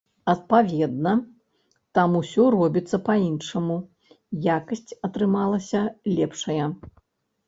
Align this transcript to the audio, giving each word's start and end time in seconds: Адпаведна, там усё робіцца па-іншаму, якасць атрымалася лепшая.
Адпаведна, 0.31 1.11
там 1.97 2.15
усё 2.21 2.45
робіцца 2.55 2.97
па-іншаму, 3.09 3.77
якасць 4.55 4.97
атрымалася 5.09 5.81
лепшая. 6.17 6.65